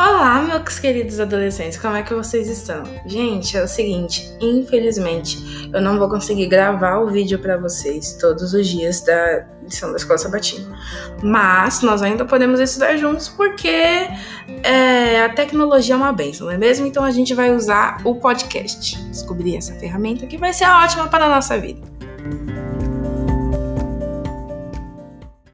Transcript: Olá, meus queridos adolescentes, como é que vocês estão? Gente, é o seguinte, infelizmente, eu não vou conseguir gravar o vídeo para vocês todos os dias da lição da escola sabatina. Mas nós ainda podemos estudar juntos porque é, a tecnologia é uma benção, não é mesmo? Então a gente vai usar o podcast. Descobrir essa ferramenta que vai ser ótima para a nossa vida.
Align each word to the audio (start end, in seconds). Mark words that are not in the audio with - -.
Olá, 0.00 0.40
meus 0.40 0.78
queridos 0.78 1.20
adolescentes, 1.20 1.76
como 1.76 1.94
é 1.94 2.02
que 2.02 2.14
vocês 2.14 2.48
estão? 2.48 2.84
Gente, 3.04 3.54
é 3.54 3.62
o 3.62 3.68
seguinte, 3.68 4.34
infelizmente, 4.40 5.68
eu 5.70 5.78
não 5.82 5.98
vou 5.98 6.08
conseguir 6.08 6.46
gravar 6.46 7.00
o 7.00 7.08
vídeo 7.08 7.38
para 7.38 7.58
vocês 7.58 8.14
todos 8.14 8.54
os 8.54 8.66
dias 8.66 9.02
da 9.02 9.44
lição 9.62 9.90
da 9.90 9.98
escola 9.98 10.16
sabatina. 10.16 10.74
Mas 11.22 11.82
nós 11.82 12.00
ainda 12.00 12.24
podemos 12.24 12.60
estudar 12.60 12.96
juntos 12.96 13.28
porque 13.28 13.68
é, 14.62 15.22
a 15.22 15.28
tecnologia 15.34 15.94
é 15.94 15.98
uma 15.98 16.14
benção, 16.14 16.46
não 16.46 16.54
é 16.54 16.56
mesmo? 16.56 16.86
Então 16.86 17.04
a 17.04 17.10
gente 17.10 17.34
vai 17.34 17.54
usar 17.54 18.00
o 18.02 18.14
podcast. 18.14 18.96
Descobrir 19.10 19.58
essa 19.58 19.74
ferramenta 19.74 20.26
que 20.26 20.38
vai 20.38 20.54
ser 20.54 20.64
ótima 20.64 21.08
para 21.08 21.26
a 21.26 21.28
nossa 21.28 21.58
vida. 21.58 21.82